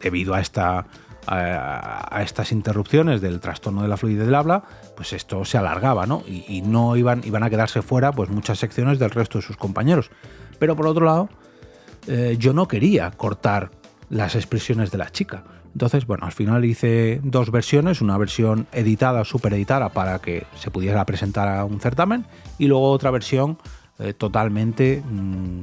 debido 0.00 0.34
a 0.34 0.40
esta 0.40 0.86
a, 1.26 2.22
estas 2.22 2.52
interrupciones 2.52 3.20
del 3.20 3.40
trastorno 3.40 3.82
de 3.82 3.88
la 3.88 3.96
fluidez 3.96 4.26
del 4.26 4.34
habla, 4.34 4.62
pues 4.96 5.12
esto 5.12 5.44
se 5.44 5.58
alargaba, 5.58 6.06
¿no? 6.06 6.22
Y, 6.26 6.62
no 6.62 6.96
iban, 6.96 7.22
iban 7.24 7.42
a 7.42 7.50
quedarse 7.50 7.82
fuera 7.82 8.12
pues 8.12 8.30
muchas 8.30 8.58
secciones 8.58 8.98
del 8.98 9.10
resto 9.10 9.38
de 9.38 9.42
sus 9.42 9.56
compañeros. 9.56 10.10
Pero 10.58 10.76
por 10.76 10.86
otro 10.86 11.06
lado, 11.06 11.28
eh, 12.06 12.36
yo 12.38 12.52
no 12.52 12.68
quería 12.68 13.10
cortar 13.10 13.70
las 14.10 14.34
expresiones 14.34 14.90
de 14.90 14.98
la 14.98 15.10
chica. 15.10 15.44
Entonces, 15.72 16.06
bueno, 16.06 16.26
al 16.26 16.32
final 16.32 16.64
hice 16.64 17.20
dos 17.22 17.50
versiones, 17.50 18.02
una 18.02 18.18
versión 18.18 18.66
editada, 18.72 19.24
super 19.24 19.54
editada, 19.54 19.88
para 19.88 20.18
que 20.18 20.46
se 20.54 20.70
pudiera 20.70 21.04
presentar 21.06 21.48
a 21.48 21.64
un 21.64 21.80
certamen, 21.80 22.26
y 22.58 22.66
luego 22.66 22.90
otra 22.90 23.10
versión 23.10 23.58
eh, 23.98 24.12
totalmente 24.12 25.02
mm, 25.02 25.60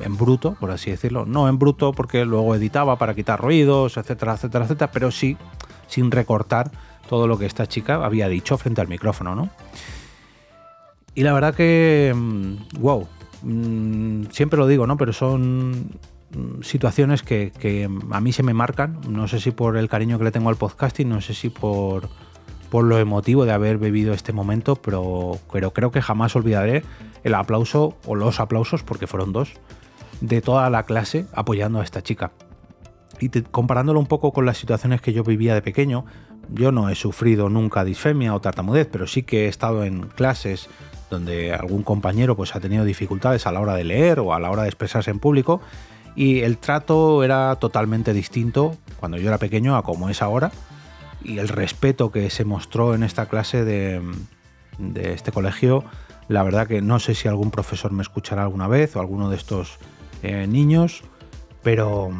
en 0.00 0.16
bruto, 0.16 0.56
por 0.58 0.70
así 0.70 0.90
decirlo. 0.90 1.26
No 1.26 1.48
en 1.48 1.58
bruto 1.58 1.92
porque 1.92 2.24
luego 2.24 2.54
editaba 2.54 2.96
para 2.96 3.14
quitar 3.14 3.40
ruidos, 3.40 3.96
etcétera, 3.96 4.34
etcétera, 4.34 4.64
etcétera, 4.64 4.90
pero 4.92 5.10
sí 5.10 5.36
sin 5.86 6.10
recortar 6.10 6.70
todo 7.08 7.26
lo 7.26 7.38
que 7.38 7.46
esta 7.46 7.66
chica 7.66 8.04
había 8.04 8.28
dicho 8.28 8.56
frente 8.56 8.80
al 8.80 8.88
micrófono, 8.88 9.34
¿no? 9.34 9.50
Y 11.14 11.22
la 11.22 11.32
verdad 11.32 11.54
que, 11.54 12.14
wow, 12.78 13.08
mm, 13.42 14.20
mm, 14.22 14.30
siempre 14.30 14.58
lo 14.58 14.66
digo, 14.68 14.86
¿no? 14.86 14.96
Pero 14.96 15.12
son 15.12 15.98
Mm, 16.32 16.62
situaciones 16.62 17.22
que, 17.22 17.88
a 18.10 18.20
mí 18.20 18.32
se 18.32 18.42
me 18.42 18.54
marcan, 18.54 19.00
no 19.08 19.26
sé 19.26 19.40
si 19.40 19.50
por 19.50 19.76
el 19.76 19.88
cariño 19.88 20.16
que 20.18 20.24
le 20.24 20.30
tengo 20.30 20.48
al 20.48 20.56
podcasting, 20.56 21.08
no 21.08 21.20
sé 21.20 21.34
si 21.34 21.50
por, 21.50 22.08
por 22.70 22.84
lo 22.84 22.98
emotivo 22.98 23.44
de 23.44 23.52
haber 23.52 23.78
bebido 23.78 24.12
este 24.12 24.32
momento, 24.32 24.76
pero, 24.76 25.38
pero 25.52 25.72
creo 25.72 25.90
que 25.90 26.00
jamás 26.00 26.36
olvidaré 26.36 26.84
el 27.24 27.34
aplauso 27.34 27.96
o 28.06 28.14
los 28.14 28.38
aplausos, 28.38 28.84
porque 28.84 29.08
fueron 29.08 29.32
dos, 29.32 29.54
de 30.20 30.40
toda 30.40 30.68
la 30.70 30.84
clase 30.84 31.26
apoyando 31.32 31.80
a 31.80 31.84
esta 31.84 32.02
chica. 32.02 32.32
Y 33.20 33.28
comparándolo 33.28 34.00
un 34.00 34.06
poco 34.06 34.32
con 34.32 34.46
las 34.46 34.58
situaciones 34.58 35.00
que 35.00 35.12
yo 35.12 35.24
vivía 35.24 35.54
de 35.54 35.62
pequeño, 35.62 36.04
yo 36.52 36.72
no 36.72 36.88
he 36.88 36.94
sufrido 36.94 37.48
nunca 37.48 37.84
disfemia 37.84 38.34
o 38.34 38.40
tartamudez, 38.40 38.88
pero 38.90 39.06
sí 39.06 39.22
que 39.22 39.44
he 39.44 39.48
estado 39.48 39.84
en 39.84 40.08
clases 40.08 40.68
donde 41.10 41.52
algún 41.52 41.82
compañero 41.82 42.36
pues 42.36 42.54
ha 42.54 42.60
tenido 42.60 42.84
dificultades 42.84 43.46
a 43.46 43.52
la 43.52 43.60
hora 43.60 43.74
de 43.74 43.84
leer 43.84 44.20
o 44.20 44.32
a 44.32 44.40
la 44.40 44.50
hora 44.50 44.62
de 44.62 44.68
expresarse 44.68 45.10
en 45.10 45.18
público 45.18 45.60
y 46.14 46.40
el 46.40 46.58
trato 46.58 47.22
era 47.22 47.56
totalmente 47.56 48.12
distinto 48.12 48.76
cuando 48.98 49.18
yo 49.18 49.28
era 49.28 49.38
pequeño 49.38 49.76
a 49.76 49.82
como 49.82 50.08
es 50.08 50.22
ahora. 50.22 50.50
Y 51.22 51.38
el 51.38 51.48
respeto 51.48 52.10
que 52.10 52.30
se 52.30 52.44
mostró 52.44 52.94
en 52.94 53.02
esta 53.02 53.26
clase 53.26 53.64
de, 53.64 54.02
este 54.94 55.32
colegio, 55.32 55.84
la 56.28 56.42
verdad 56.42 56.66
que 56.66 56.80
no 56.80 56.98
sé 56.98 57.14
si 57.14 57.28
algún 57.28 57.50
profesor 57.50 57.92
me 57.92 58.02
escuchará 58.02 58.42
alguna 58.42 58.68
vez 58.68 58.96
o 58.96 59.00
alguno 59.00 59.28
de 59.28 59.36
estos 59.36 59.78
eh, 60.22 60.46
niños, 60.46 61.02
pero, 61.62 62.10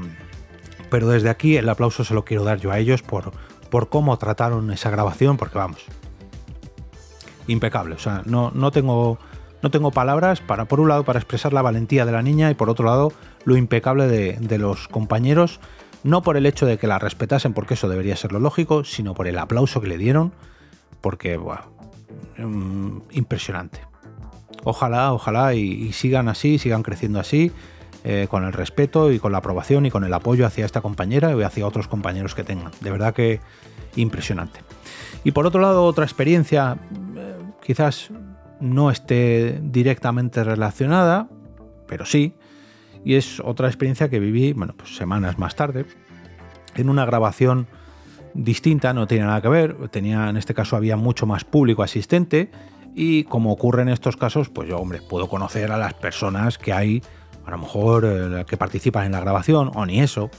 pero 0.90 1.08
desde 1.08 1.30
aquí 1.30 1.56
el 1.56 1.68
aplauso 1.68 2.04
se 2.04 2.14
lo 2.14 2.24
quiero 2.24 2.44
dar 2.44 2.58
yo 2.58 2.70
a 2.70 2.78
ellos 2.78 3.02
por, 3.02 3.32
por 3.70 3.88
cómo 3.88 4.16
trataron 4.18 4.70
esa 4.70 4.90
grabación, 4.90 5.36
porque 5.36 5.58
vamos, 5.58 5.84
impecable. 7.46 7.94
O 7.94 7.98
sea, 7.98 8.22
no, 8.26 8.50
no 8.54 8.70
tengo 8.70 9.18
no 9.62 9.70
tengo 9.70 9.90
palabras 9.90 10.40
para, 10.40 10.64
por 10.64 10.80
un 10.80 10.88
lado, 10.88 11.04
para 11.04 11.18
expresar 11.18 11.52
la 11.52 11.62
valentía 11.62 12.06
de 12.06 12.12
la 12.12 12.22
niña 12.22 12.50
y 12.50 12.54
por 12.54 12.70
otro 12.70 12.86
lado, 12.86 13.12
lo 13.44 13.56
impecable 13.56 14.06
de, 14.06 14.58
los 14.58 14.88
compañeros, 14.88 15.60
no 16.02 16.22
por 16.22 16.36
el 16.36 16.46
hecho 16.46 16.66
de 16.66 16.78
que 16.78 16.86
la 16.86 16.98
respetasen, 16.98 17.52
porque 17.52 17.74
eso 17.74 17.88
debería 17.88 18.16
ser 18.16 18.32
lo 18.32 18.40
lógico, 18.40 18.84
sino 18.84 19.14
por 19.14 19.26
el 19.26 19.38
aplauso 19.38 19.80
que 19.80 19.88
le 19.88 19.98
dieron, 19.98 20.32
porque, 21.00 21.38
mm, 22.38 22.98
impresionante. 23.12 23.80
Ojalá, 24.64 25.12
ojalá 25.12 25.54
y, 25.54 25.92
sigan 25.92 26.28
así, 26.28 26.58
sigan 26.58 26.82
creciendo 26.82 27.20
así, 27.20 27.52
eh, 28.04 28.26
con 28.30 28.44
el 28.44 28.52
respeto 28.52 29.12
y 29.12 29.18
con 29.18 29.32
la 29.32 29.38
aprobación 29.38 29.86
y 29.86 29.90
con 29.90 30.04
el 30.04 30.14
apoyo 30.14 30.46
hacia 30.46 30.64
esta 30.64 30.80
compañera 30.80 31.34
y 31.34 31.42
hacia 31.42 31.66
otros 31.66 31.88
compañeros 31.88 32.34
que 32.34 32.44
tengan. 32.44 32.72
De 32.80 32.90
verdad 32.90 33.14
que 33.14 33.40
impresionante. 33.96 34.60
Y 35.24 35.32
por 35.32 35.46
otro 35.46 35.60
lado, 35.60 35.84
otra 35.84 36.04
experiencia, 36.04 36.78
eh, 37.16 37.36
quizás 37.62 38.10
no 38.60 38.90
esté 38.90 39.60
directamente 39.62 40.44
relacionada, 40.44 41.28
pero 41.86 42.04
sí, 42.06 42.34
y 43.04 43.14
es 43.14 43.40
otra 43.40 43.68
experiencia 43.68 44.08
que 44.08 44.20
viví, 44.20 44.52
bueno, 44.52 44.74
pues 44.76 44.96
semanas 44.96 45.38
más 45.38 45.56
tarde, 45.56 45.86
en 46.76 46.88
una 46.88 47.04
grabación 47.04 47.66
distinta, 48.34 48.92
no 48.92 49.06
tiene 49.06 49.24
nada 49.24 49.42
que 49.42 49.48
ver, 49.48 49.88
tenía, 49.88 50.28
en 50.28 50.36
este 50.36 50.54
caso 50.54 50.76
había 50.76 50.96
mucho 50.96 51.26
más 51.26 51.44
público 51.44 51.82
asistente, 51.82 52.50
y 52.94 53.24
como 53.24 53.52
ocurre 53.52 53.82
en 53.82 53.88
estos 53.88 54.16
casos, 54.16 54.48
pues 54.48 54.68
yo, 54.68 54.78
hombre, 54.78 55.00
puedo 55.00 55.28
conocer 55.28 55.70
a 55.72 55.78
las 55.78 55.94
personas 55.94 56.58
que 56.58 56.72
hay 56.72 57.02
a 57.46 57.50
lo 57.50 57.58
mejor 57.58 58.04
el 58.04 58.44
que 58.46 58.56
participa 58.56 59.04
en 59.06 59.12
la 59.12 59.20
grabación, 59.20 59.70
o 59.74 59.86
ni 59.86 60.00
eso, 60.00 60.30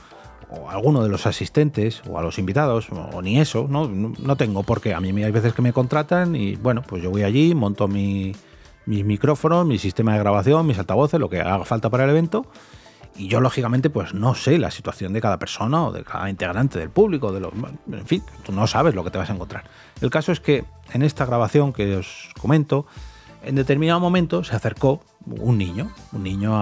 o 0.50 0.70
alguno 0.70 1.04
de 1.04 1.10
los 1.10 1.26
asistentes, 1.26 2.02
o 2.10 2.20
a 2.20 2.22
los 2.22 2.38
invitados, 2.38 2.88
o 2.92 3.22
ni 3.22 3.40
eso, 3.40 3.68
no, 3.70 3.88
no 3.88 4.36
tengo 4.36 4.64
porque 4.64 4.94
a 4.94 5.00
mí 5.00 5.10
hay 5.24 5.32
veces 5.32 5.54
que 5.54 5.62
me 5.62 5.74
contratan 5.74 6.36
y 6.36 6.56
bueno, 6.56 6.82
pues 6.82 7.02
yo 7.02 7.10
voy 7.10 7.24
allí, 7.24 7.56
monto 7.56 7.88
mi, 7.88 8.34
mis 8.86 9.06
micrófonos, 9.06 9.66
mi 9.66 9.78
sistema 9.78 10.14
de 10.14 10.20
grabación, 10.20 10.66
mis 10.66 10.78
altavoces, 10.78 11.20
lo 11.20 11.30
que 11.30 11.42
haga 11.42 11.66
falta 11.66 11.90
para 11.90 12.04
el 12.06 12.10
evento. 12.10 12.46
Y 13.18 13.28
yo, 13.28 13.42
lógicamente, 13.42 13.90
pues 13.90 14.14
no 14.14 14.36
sé 14.36 14.58
la 14.58 14.72
situación 14.72 15.12
de 15.14 15.22
cada 15.22 15.38
persona 15.38 15.86
o 15.86 15.92
de 15.92 16.04
cada 16.04 16.30
integrante 16.30 16.80
del 16.80 16.90
público, 16.90 17.32
de 17.34 17.42
los, 17.42 17.52
en 17.92 18.06
fin, 18.06 18.24
tú 18.44 18.54
no 18.54 18.68
sabes 18.68 18.96
lo 18.96 19.04
que 19.04 19.12
te 19.12 19.18
vas 19.18 19.30
a 19.30 19.34
encontrar. 19.34 19.66
El 20.00 20.10
caso 20.10 20.32
es 20.32 20.40
que 20.40 20.64
en 20.94 21.02
esta 21.02 21.26
grabación 21.26 21.74
que 21.74 21.98
os 21.98 22.30
comento, 22.40 22.86
en 23.44 23.56
determinado 23.56 24.00
momento 24.00 24.44
se 24.44 24.56
acercó 24.56 25.02
un 25.26 25.58
niño, 25.58 25.92
un 26.12 26.24
niño 26.24 26.54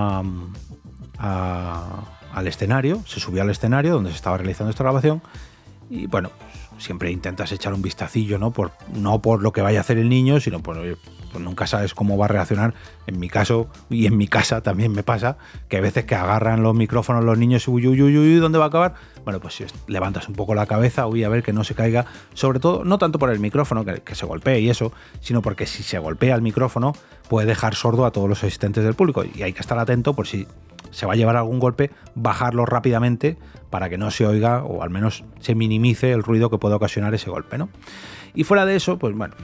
al 1.18 2.48
escenario, 2.48 3.02
se 3.06 3.20
subió 3.20 3.42
al 3.42 3.50
escenario 3.50 3.94
donde 3.94 4.12
se 4.12 4.18
estaba 4.18 4.38
realizando 4.38 4.70
esta 4.70 4.84
grabación 4.84 5.22
y 5.90 6.06
bueno, 6.06 6.30
pues 6.72 6.84
siempre 6.84 7.12
intentas 7.12 7.52
echar 7.52 7.74
un 7.74 7.82
vistacillo, 7.82 8.38
¿no? 8.38 8.52
Por, 8.52 8.72
no 8.94 9.22
por 9.22 9.42
lo 9.42 9.52
que 9.52 9.62
vaya 9.62 9.80
a 9.80 9.82
hacer 9.82 9.98
el 9.98 10.08
niño, 10.08 10.40
sino 10.40 10.62
por, 10.62 10.78
pues 11.32 11.44
nunca 11.44 11.68
sabes 11.68 11.94
cómo 11.94 12.18
va 12.18 12.26
a 12.26 12.28
reaccionar. 12.28 12.74
En 13.08 13.20
mi 13.20 13.30
caso, 13.30 13.70
y 13.90 14.06
en 14.06 14.18
mi 14.18 14.28
casa 14.28 14.62
también 14.62 14.92
me 14.92 15.04
pasa, 15.04 15.38
que 15.68 15.78
a 15.78 15.82
veces 15.82 16.06
que 16.06 16.16
agarran 16.16 16.64
los 16.64 16.76
micrófonos 16.76 17.24
los 17.24 17.38
niños 17.38 17.68
y 17.68 17.72
uy, 17.72 17.88
uy, 17.88 18.02
uy, 18.02 18.18
uy, 18.18 18.36
¿dónde 18.36 18.58
va 18.58 18.66
a 18.66 18.68
acabar? 18.68 18.96
Bueno, 19.24 19.40
pues 19.40 19.56
si 19.56 19.66
levantas 19.88 20.28
un 20.28 20.36
poco 20.36 20.56
la 20.56 20.66
cabeza, 20.66 21.08
uy, 21.08 21.24
a 21.24 21.30
ver 21.30 21.44
que 21.44 21.54
no 21.54 21.64
se 21.64 21.76
caiga, 21.76 22.06
sobre 22.34 22.60
todo, 22.60 22.84
no 22.84 22.98
tanto 22.98 23.20
por 23.20 23.30
el 23.30 23.40
micrófono, 23.40 23.86
que, 23.86 24.16
se 24.16 24.26
golpee 24.26 24.60
y 24.60 24.70
eso, 24.70 24.92
sino 25.22 25.42
porque 25.42 25.66
si 25.66 25.84
se 25.84 26.00
golpea 26.00 26.36
el 26.36 26.42
micrófono, 26.42 26.94
puede 27.30 27.48
dejar 27.48 27.76
sordo 27.76 28.06
a 28.06 28.12
todos 28.12 28.28
los 28.28 28.44
asistentes 28.44 28.84
del 28.84 28.96
público 28.96 29.24
y 29.24 29.44
hay 29.44 29.54
que 29.54 29.62
estar 29.62 29.78
atento 29.78 30.14
por 30.14 30.28
si 30.28 30.48
se 30.92 31.06
va 31.06 31.14
a 31.14 31.16
llevar 31.16 31.36
algún 31.36 31.60
golpe, 31.60 31.92
bajarlo 32.16 32.66
rápidamente 32.66 33.38
para 33.70 33.90
que 33.90 33.98
no 33.98 34.12
se 34.12 34.26
oiga 34.26 34.64
o 34.64 34.82
al 34.82 34.90
menos 34.90 35.24
se 35.40 35.56
minimice 35.56 36.12
el 36.12 36.24
ruido 36.24 36.50
que 36.50 36.58
puede 36.58 36.76
ocasionar 36.76 37.14
ese 37.14 37.30
golpe, 37.30 37.58
¿no? 37.58 37.70
Y 38.34 38.44
fuera 38.44 38.66
de 38.66 38.76
eso, 38.76 38.98
pues 38.98 39.16
bueno, 39.16 39.36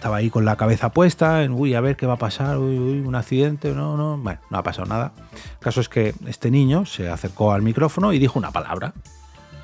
estaba 0.00 0.16
ahí 0.16 0.30
con 0.30 0.46
la 0.46 0.56
cabeza 0.56 0.92
puesta 0.92 1.44
en, 1.44 1.52
uy, 1.52 1.74
a 1.74 1.82
ver 1.82 1.94
qué 1.94 2.06
va 2.06 2.14
a 2.14 2.16
pasar, 2.16 2.56
uy, 2.56 2.78
uy, 2.78 3.00
un 3.00 3.14
accidente, 3.14 3.74
no, 3.74 3.98
no, 3.98 4.16
bueno, 4.16 4.40
no 4.48 4.56
ha 4.56 4.62
pasado 4.62 4.88
nada. 4.88 5.12
El 5.30 5.58
caso 5.58 5.82
es 5.82 5.90
que 5.90 6.14
este 6.26 6.50
niño 6.50 6.86
se 6.86 7.10
acercó 7.10 7.52
al 7.52 7.60
micrófono 7.60 8.14
y 8.14 8.18
dijo 8.18 8.38
una 8.38 8.50
palabra. 8.50 8.94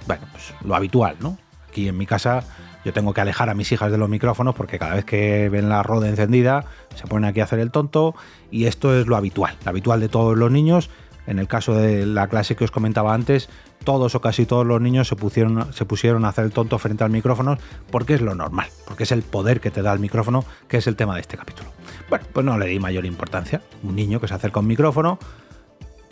Bueno, 0.07 0.27
pues 0.33 0.53
lo 0.63 0.77
habitual, 0.77 1.17
¿no? 1.21 1.39
Aquí 1.71 1.89
en 1.89 1.97
mi 1.97 2.05
casa 2.05 2.45
yo 2.85 2.93
tengo 2.93 3.15
que 3.15 3.23
alejar 3.23 3.49
a 3.49 3.55
mis 3.55 3.73
hijas 3.73 3.91
de 3.91 3.97
los 3.97 4.11
micrófonos 4.11 4.55
porque 4.55 4.79
cada 4.79 4.97
vez 4.97 5.07
que 5.07 5.49
ven 5.49 5.71
la 5.71 5.83
roda 5.83 6.07
encendida 6.07 6.67
se 6.95 7.07
ponen 7.07 7.31
aquí 7.31 7.41
a 7.41 7.45
hacer 7.45 7.59
el 7.59 7.71
tonto 7.71 8.15
y 8.51 8.67
esto 8.67 8.95
es 8.95 9.07
lo 9.07 9.17
habitual, 9.17 9.57
lo 9.65 9.71
habitual 9.71 10.01
de 10.01 10.11
todos 10.11 10.37
los 10.37 10.51
niños 10.51 10.91
en 11.27 11.39
el 11.39 11.49
caso 11.49 11.75
de 11.75 12.05
la 12.05 12.29
clase 12.29 12.57
que 12.57 12.65
os 12.65 12.71
comentaba 12.71 13.15
antes, 13.15 13.49
todos 13.85 14.15
o 14.15 14.21
casi 14.21 14.47
todos 14.47 14.67
los 14.67 14.81
niños 14.81 15.09
se 15.09 15.17
pusieron, 15.17 16.25
a 16.25 16.29
hacer 16.29 16.45
el 16.45 16.53
tonto 16.53 16.79
frente 16.79 17.05
al 17.05 17.11
micrófono 17.11 17.59
porque 17.91 18.15
es 18.15 18.21
lo 18.21 18.35
normal, 18.35 18.69
porque 18.87 19.05
es 19.05 19.13
el 19.13 19.23
poder 19.23 19.61
que 19.61 19.71
te 19.71 19.83
da 19.83 19.93
el 19.93 20.01
micrófono, 20.01 20.45
que 20.69 20.79
es 20.79 20.87
el 20.87 20.97
tema 20.97 21.15
de 21.15 21.21
este 21.21 21.37
capítulo. 21.37 21.71
Bueno, 22.09 22.25
pues 22.33 22.45
no 22.45 22.59
le 22.59 22.67
di 22.67 22.79
mayor 22.79 23.05
importancia. 23.07 23.63
Un 23.83 23.97
niño 23.97 24.21
que 24.21 24.29
se 24.29 24.35
acerca 24.35 24.59
a 24.59 24.63
un 24.63 24.67
micrófono, 24.67 25.19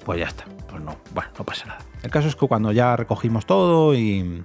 pues 0.04 0.20
ya 0.20 0.26
está. 0.26 0.44
Pues 0.70 0.82
no, 0.82 0.96
bueno, 1.12 1.30
no 1.38 1.44
pasa 1.44 1.66
nada. 1.66 1.80
El 2.02 2.10
caso 2.10 2.28
es 2.28 2.36
que 2.36 2.46
cuando 2.46 2.72
ya 2.72 2.96
recogimos 2.96 3.46
todo 3.46 3.94
y, 3.94 4.44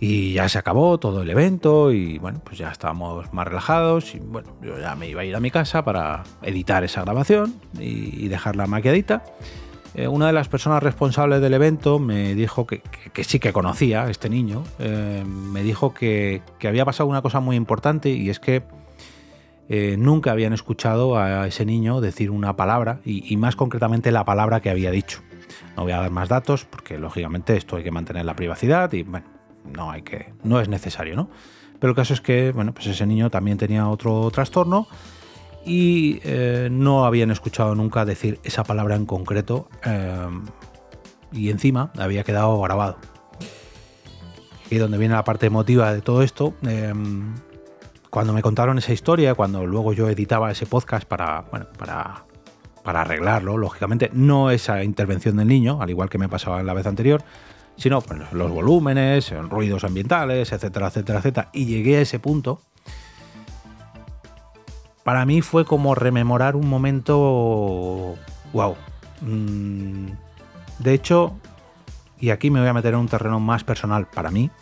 y 0.00 0.32
ya 0.32 0.48
se 0.48 0.58
acabó 0.58 0.98
todo 0.98 1.20
el 1.20 1.30
evento 1.30 1.92
y 1.92 2.18
bueno, 2.18 2.40
pues 2.42 2.56
ya 2.56 2.70
estábamos 2.70 3.32
más 3.34 3.46
relajados 3.46 4.14
y 4.14 4.18
bueno, 4.18 4.56
yo 4.62 4.78
ya 4.78 4.96
me 4.96 5.08
iba 5.08 5.20
a 5.20 5.24
ir 5.24 5.36
a 5.36 5.40
mi 5.40 5.50
casa 5.50 5.84
para 5.84 6.24
editar 6.40 6.82
esa 6.84 7.02
grabación 7.02 7.54
y, 7.78 8.26
dejarla 8.28 8.66
maquiadita. 8.66 9.22
Eh, 9.94 10.06
una 10.06 10.28
de 10.28 10.32
las 10.32 10.48
personas 10.48 10.82
responsables 10.82 11.40
del 11.40 11.54
evento 11.54 11.98
me 11.98 12.34
dijo 12.34 12.66
que, 12.66 12.82
sí 13.24 13.40
que 13.40 13.52
conocía 13.52 14.04
a 14.04 14.10
este 14.10 14.28
niño, 14.28 14.62
eh, 14.78 15.24
me 15.26 15.62
dijo 15.62 15.92
que, 15.92 16.42
había 16.62 16.84
pasado 16.84 17.08
una 17.08 17.22
cosa 17.22 17.40
muy 17.40 17.56
importante 17.56 18.10
y 18.10 18.30
es 18.30 18.38
que 18.38 18.62
eh, 19.68 19.96
nunca 19.98 20.32
habían 20.32 20.52
escuchado 20.52 21.18
a 21.18 21.46
ese 21.46 21.64
niño 21.64 22.00
decir 22.00 22.30
una 22.30 22.56
palabra 22.56 23.00
y, 23.04 23.32
y 23.32 23.36
más 23.36 23.56
concretamente 23.56 24.12
la 24.12 24.24
palabra 24.24 24.60
que 24.60 24.70
había 24.70 24.90
dicho. 24.90 25.22
No 25.76 25.82
voy 25.82 25.92
a 25.92 26.00
dar 26.00 26.10
más 26.10 26.28
datos 26.28 26.64
porque 26.64 26.98
lógicamente 26.98 27.56
esto 27.56 27.76
hay 27.76 27.84
que 27.84 27.90
mantener 27.90 28.24
la 28.24 28.34
privacidad 28.34 28.92
y 28.92 29.02
bueno, 29.02 29.26
no 29.64 29.90
hay 29.90 30.02
que, 30.02 30.32
no 30.44 30.60
es 30.60 30.68
necesario, 30.68 31.16
¿no? 31.16 31.30
Pero 31.78 31.92
el 31.92 31.96
caso 31.96 32.12
es 32.14 32.20
que, 32.20 32.52
bueno, 32.52 32.74
pues 32.74 32.86
ese 32.86 33.06
niño 33.06 33.30
también 33.30 33.56
tenía 33.56 33.88
otro 33.88 34.30
trastorno 34.30 34.86
y 35.64 36.20
eh, 36.24 36.68
no 36.70 37.04
habían 37.04 37.30
escuchado 37.30 37.74
nunca 37.74 38.04
decir 38.04 38.40
esa 38.44 38.64
palabra 38.64 38.96
en 38.96 39.06
concreto 39.06 39.68
eh, 39.84 40.28
y 41.32 41.50
encima 41.50 41.92
había 41.98 42.24
quedado 42.24 42.60
grabado. 42.60 42.96
Y 44.70 44.76
donde 44.76 44.98
viene 44.98 45.14
la 45.14 45.24
parte 45.24 45.46
emotiva 45.46 45.92
de 45.92 46.00
todo 46.00 46.22
esto, 46.22 46.54
eh, 46.62 46.92
cuando 48.08 48.32
me 48.32 48.42
contaron 48.42 48.78
esa 48.78 48.92
historia, 48.92 49.34
cuando 49.34 49.66
luego 49.66 49.92
yo 49.92 50.08
editaba 50.08 50.50
ese 50.50 50.66
podcast 50.66 51.06
para, 51.06 51.42
bueno, 51.50 51.66
para, 51.76 52.24
para 52.82 53.02
arreglarlo, 53.02 53.56
lógicamente, 53.56 54.10
no 54.12 54.50
esa 54.50 54.82
intervención 54.84 55.36
del 55.36 55.48
niño, 55.48 55.82
al 55.82 55.90
igual 55.90 56.08
que 56.08 56.18
me 56.18 56.28
pasaba 56.28 56.60
en 56.60 56.66
la 56.66 56.74
vez 56.74 56.86
anterior, 56.86 57.22
sino 57.76 58.00
pues, 58.00 58.20
los 58.32 58.50
volúmenes, 58.50 59.32
ruidos 59.48 59.84
ambientales, 59.84 60.52
etcétera, 60.52 60.88
etcétera, 60.88 61.18
etcétera. 61.18 61.50
Y 61.52 61.66
llegué 61.66 61.96
a 61.96 62.00
ese 62.02 62.18
punto. 62.18 62.60
Para 65.10 65.26
mí 65.26 65.42
fue 65.42 65.64
como 65.64 65.96
rememorar 65.96 66.54
un 66.54 66.68
momento. 66.68 68.14
¡Wow! 68.52 68.76
Mm, 69.22 70.06
de 70.78 70.94
hecho, 70.94 71.34
y 72.20 72.30
aquí 72.30 72.48
me 72.48 72.60
voy 72.60 72.68
a 72.68 72.72
meter 72.72 72.94
en 72.94 73.00
un 73.00 73.08
terreno 73.08 73.40
más 73.40 73.64
personal 73.64 74.06
para 74.06 74.30
mí, 74.30 74.52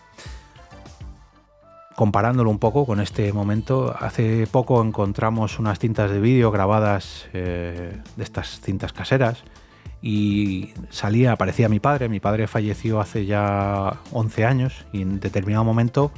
comparándolo 1.97 2.49
un 2.49 2.59
poco 2.59 2.87
con 2.87 2.99
este 2.99 3.31
momento, 3.35 3.95
hace 4.01 4.47
poco 4.47 4.83
encontramos 4.83 5.59
unas 5.59 5.79
cintas 5.79 6.11
de 6.11 6.19
vídeo 6.19 6.51
grabadas 6.51 7.29
eh, 7.35 8.01
de 8.17 8.25
estas 8.25 8.63
cintas 8.63 8.95
caseras 8.95 9.45
y 10.01 10.73
salía, 10.89 11.33
aparecía 11.33 11.69
mi 11.69 11.79
padre, 11.79 12.09
mi 12.09 12.21
padre 12.21 12.47
falleció 12.47 13.01
hace 13.01 13.27
ya 13.27 14.01
11 14.13 14.47
años 14.47 14.87
y 14.95 15.03
en 15.03 15.21
determinado 15.21 15.65
momento 15.65 16.11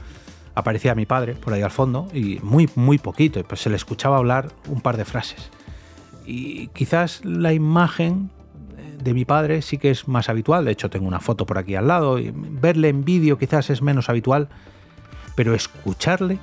aparecía 0.61 0.95
mi 0.95 1.07
padre 1.07 1.35
por 1.35 1.53
ahí 1.53 1.63
al 1.63 1.71
fondo 1.71 2.09
y 2.13 2.39
muy, 2.43 2.69
muy 2.75 2.99
poquito, 2.99 3.43
pues 3.45 3.61
se 3.61 3.71
le 3.71 3.77
escuchaba 3.77 4.17
hablar 4.17 4.51
un 4.69 4.81
par 4.81 4.97
de 4.97 5.05
frases. 5.05 5.51
Y 6.27 6.69
quizás 6.69 7.25
la 7.25 7.53
imagen 7.53 8.31
de 9.03 9.15
mi 9.15 9.25
padre 9.25 9.63
sí 9.63 9.79
que 9.79 9.91
es 9.91 10.07
más 10.07 10.29
habitual, 10.29 10.65
de 10.65 10.73
hecho 10.73 10.91
tengo 10.91 11.09
una 11.09 11.21
foto 11.21 11.47
por 11.47 11.59
aquí 11.59 11.75
al 11.75 11.89
lado, 11.89 12.19
y 12.19 12.33
verle 12.35 12.89
en 12.89 13.05
vídeo 13.05 13.39
quizás 13.39 13.71
es 13.71 13.83
menos 13.83 14.09
habitual, 14.09 14.49
pero 15.35 15.55
escucharle 15.55 16.39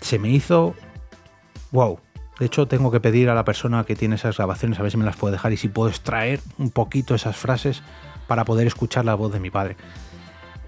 se 0.00 0.18
me 0.18 0.30
hizo 0.30 0.74
wow, 1.70 1.98
de 2.38 2.46
hecho, 2.46 2.68
tengo 2.68 2.90
que 2.90 3.00
pedir 3.00 3.30
a 3.30 3.34
la 3.34 3.44
persona 3.44 3.84
que 3.84 3.96
tiene 3.96 4.14
esas 4.14 4.36
grabaciones 4.36 4.78
a 4.78 4.82
ver 4.82 4.92
si 4.92 4.96
me 4.96 5.04
las 5.04 5.16
puede 5.16 5.32
dejar 5.32 5.52
y 5.52 5.56
si 5.56 5.68
puedo 5.68 5.90
extraer 5.90 6.40
un 6.56 6.70
poquito 6.70 7.14
esas 7.14 7.36
frases 7.36 7.82
para 8.28 8.44
poder 8.44 8.66
escuchar 8.66 9.04
la 9.04 9.14
voz 9.14 9.32
de 9.32 9.40
mi 9.40 9.50
padre. 9.50 9.76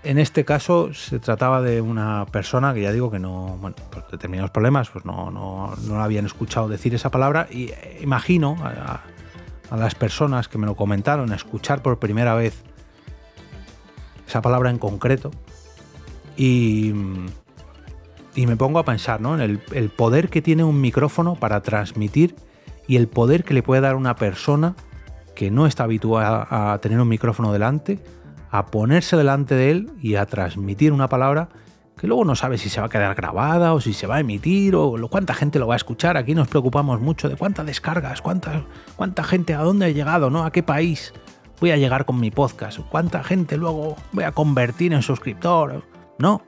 En 0.03 0.19
este 0.19 0.47
caso 0.47 0.95
se 0.95 1.19
trataba 1.19 1.61
de 1.61 1.83
una 1.83 2.25
persona 2.27 2.73
que 2.73 2.81
ya 2.81 2.93
digo 2.93 3.11
que 3.11 3.19
no, 3.19 3.59
bueno, 3.61 3.77
por 3.91 4.11
determinados 4.11 4.51
problemas, 4.51 4.89
pues 4.89 5.05
no, 5.05 5.31
no, 5.31 5.75
no 5.87 6.03
habían 6.03 6.25
escuchado 6.25 6.69
decir 6.69 6.95
esa 6.95 7.11
palabra 7.11 7.49
y 7.51 7.71
eh, 7.71 7.99
imagino 8.03 8.57
a, 8.63 9.03
las 9.77 9.95
personas 9.95 10.49
que 10.49 10.59
me 10.59 10.67
lo 10.67 10.75
comentaron 10.75 11.33
escuchar 11.33 11.81
por 11.81 12.01
primera 12.01 12.35
vez 12.35 12.61
esa 14.27 14.43
palabra 14.43 14.71
en 14.71 14.79
concreto 14.79 15.31
y, 16.37 16.93
y 18.35 18.47
me 18.47 18.57
pongo 18.57 18.79
a 18.81 18.85
pensar 18.85 19.21
¿no? 19.21 19.39
en 19.39 19.61
el, 19.71 19.91
poder 19.91 20.29
que 20.29 20.43
tiene 20.43 20.65
un 20.65 20.81
micrófono 20.81 21.37
para 21.37 21.61
transmitir 21.63 22.35
y 22.89 22.97
el 22.97 23.07
poder 23.07 23.45
que 23.45 23.55
le 23.55 23.63
puede 23.63 23.81
dar 23.83 23.95
una 23.95 24.17
persona 24.17 24.75
que 25.37 25.51
no 25.51 25.67
está 25.67 25.85
habituada 25.85 26.49
a 26.51 26.79
tener 26.79 26.99
un 27.01 27.09
micrófono 27.09 27.53
delante, 27.53 28.01
a 28.51 28.67
ponerse 28.67 29.17
delante 29.17 29.55
de 29.55 29.71
él 29.71 29.91
y 30.01 30.17
a 30.17 30.27
transmitir 30.27 30.93
una 30.93 31.09
palabra 31.09 31.49
que 32.01 32.07
luego 32.07 32.25
no 32.25 32.35
sabe 32.35 32.57
si 32.57 32.71
se 32.71 32.81
va 32.81 32.87
a 32.87 32.89
quedar 32.89 33.15
grabada 33.15 33.75
o 33.75 33.81
si 33.81 33.93
se 33.93 34.07
va 34.07 34.17
a 34.17 34.21
emitir 34.21 34.75
o 34.75 34.97
cuánta 35.11 35.35
gente 35.35 35.59
lo 35.59 35.67
va 35.67 35.75
a 35.75 35.77
escuchar. 35.77 36.17
Aquí 36.17 36.35
nos 36.35 36.49
preocupamos 36.49 36.99
mucho 36.99 37.29
de 37.29 37.37
cuántas 37.37 37.67
descargas, 37.67 38.23
cuánta, 38.23 38.65
cuánta 38.97 39.23
gente, 39.23 39.53
a 39.53 39.59
dónde 39.59 39.89
he 39.89 39.95
llegado, 39.95 40.31
¿no? 40.31 40.45
¿A 40.45 40.51
qué 40.51 40.63
país 40.63 41.13
voy 41.61 41.73
a 41.73 41.77
llegar 41.77 42.07
con 42.07 42.19
mi 42.19 42.31
podcast? 42.31 42.79
¿Cuánta 42.89 43.23
gente 43.23 43.59
luego 43.59 43.97
voy 44.13 44.25
a 44.25 44.33
convertir 44.33 44.95
en 44.95 45.03
suscriptor? 45.03 45.85
No, 46.19 46.43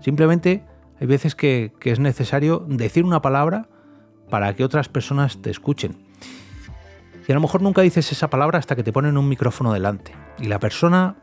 simplemente 0.00 0.64
hay 0.98 1.06
veces 1.06 1.34
que, 1.34 1.72
es 1.82 1.98
necesario 1.98 2.64
decir 2.66 3.04
una 3.04 3.20
palabra 3.20 3.68
para 4.30 4.54
que 4.56 4.64
otras 4.64 4.88
personas 4.88 5.42
te 5.42 5.50
escuchen. 5.50 5.98
Y 7.28 7.32
a 7.32 7.34
lo 7.34 7.42
mejor 7.42 7.60
nunca 7.60 7.82
dices 7.82 8.10
esa 8.12 8.30
palabra 8.30 8.58
hasta 8.58 8.76
que 8.76 8.82
te 8.82 8.92
ponen 8.92 9.18
un 9.18 9.28
micrófono 9.28 9.72
delante. 9.72 10.14
Y 10.40 10.46
la 10.46 10.58
persona 10.58 11.16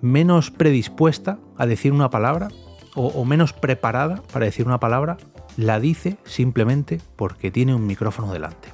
menos 0.00 0.50
predispuesta 0.50 1.38
a 1.56 1.66
decir 1.66 1.92
una 1.92 2.10
palabra 2.10 2.48
o, 2.94 3.24
menos 3.24 3.54
preparada 3.54 4.22
para 4.32 4.44
decir 4.44 4.66
una 4.66 4.78
palabra 4.78 5.16
la 5.56 5.80
dice 5.80 6.18
simplemente 6.24 7.00
porque 7.16 7.50
tiene 7.50 7.74
un 7.74 7.86
micrófono 7.86 8.32
delante. 8.32 8.68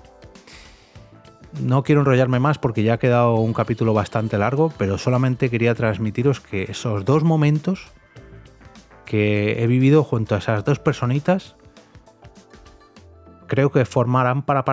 No 1.63 1.83
quiero 1.83 2.01
enrollarme 2.01 2.41
más 2.41 2.59
porque 2.59 2.83
ya 2.83 2.95
ha 2.95 2.99
quedado 2.99 3.37
un 3.37 3.53
capítulo 3.53 3.95
bastante 3.95 4.37
largo, 4.39 4.73
pero 4.77 4.99
solamente 4.99 5.51
quería 5.51 5.75
transmitiros 5.75 6.41
que 6.41 6.65
esos 6.65 7.05
dos 7.05 7.23
momentos 7.23 7.87
que 9.05 9.63
he 9.63 9.67
vivido 9.67 10.03
junto 10.05 10.35
a 10.35 10.39
esas 10.39 10.65
dos 10.65 10.79
personitas 10.79 11.57
creo 13.47 13.71
que 13.71 13.85
formarán 13.85 14.43
para, 14.43 14.65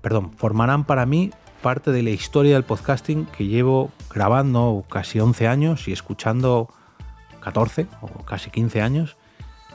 perdón, 0.00 0.32
formarán 0.32 0.84
para 0.84 1.06
mí 1.06 1.30
parte 1.60 1.92
de 1.92 2.02
la 2.02 2.10
historia 2.10 2.54
del 2.54 2.64
podcasting 2.64 3.26
que 3.26 3.46
llevo 3.46 3.90
grabando 4.12 4.84
casi 4.90 5.20
11 5.20 5.46
años 5.46 5.88
y 5.88 5.92
escuchando 5.92 6.68
14 7.40 7.86
o 8.00 8.24
casi 8.24 8.50
15 8.50 8.82
años. 8.82 9.16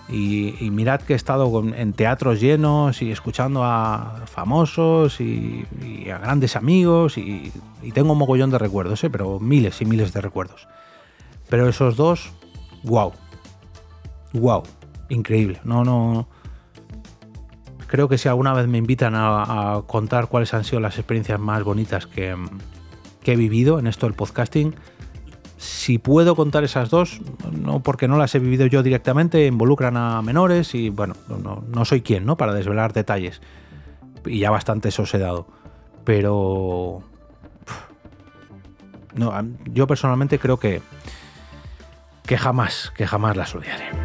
Y, 0.07 0.69
mirad 0.69 1.01
que 1.01 1.13
he 1.13 1.15
estado 1.15 1.63
en 1.75 1.93
teatros 1.93 2.39
llenos 2.39 3.01
y 3.01 3.11
escuchando 3.11 3.63
a 3.63 4.21
famosos 4.27 5.19
y, 5.19 5.65
a 6.13 6.19
grandes 6.19 6.55
amigos 6.55 7.17
y, 7.17 7.51
tengo 7.93 8.11
un 8.11 8.19
mogollón 8.19 8.51
de 8.51 8.59
recuerdos, 8.59 9.03
¿eh? 9.03 9.09
pero 9.09 9.39
miles 9.39 9.81
y 9.81 9.85
miles 9.85 10.13
de 10.13 10.21
recuerdos. 10.21 10.67
Pero 11.49 11.67
esos 11.67 11.95
dos, 11.95 12.31
wow, 12.83 13.13
wow, 14.33 14.61
increíble. 15.09 15.59
No, 15.63 15.83
no, 15.83 16.27
creo 17.87 18.07
que 18.09 18.17
si 18.17 18.27
alguna 18.27 18.53
vez 18.53 18.67
me 18.67 18.77
invitan 18.77 19.13
a, 19.15 19.81
contar 19.87 20.27
cuáles 20.27 20.53
han 20.53 20.63
sido 20.63 20.79
las 20.79 20.97
experiencias 20.97 21.39
más 21.39 21.63
bonitas 21.63 22.07
que, 22.07 22.35
he 23.23 23.35
vivido 23.35 23.79
en 23.79 23.87
esto 23.87 24.05
del 24.05 24.13
podcasting, 24.13 24.75
si 25.57 25.97
puedo 25.97 26.35
contar 26.35 26.63
esas 26.63 26.89
dos, 26.89 27.21
no 27.51 27.79
porque 27.79 28.07
no 28.07 28.17
las 28.17 28.35
he 28.35 28.39
vivido 28.39 28.65
yo 28.67 28.83
directamente, 28.83 29.47
involucran 29.47 29.97
a 29.97 30.21
menores 30.21 30.75
y 30.75 30.89
bueno, 30.89 31.15
no, 31.27 31.85
soy 31.85 32.01
quien, 32.01 32.25
¿no? 32.25 32.37
Para 32.37 32.53
desvelar 32.53 32.93
detalles. 32.93 33.41
Y 34.25 34.39
ya 34.39 34.51
bastante 34.51 34.89
eso 34.89 35.05
he 35.11 35.17
dado. 35.17 35.47
Pero... 36.03 37.03
No, 39.15 39.33
yo 39.65 39.87
personalmente 39.87 40.39
creo 40.39 40.59
que, 40.59 40.81
que 42.25 42.37
jamás, 42.37 42.91
que 42.97 43.07
jamás 43.07 43.37
las 43.37 43.55
olvidaré. 43.55 44.04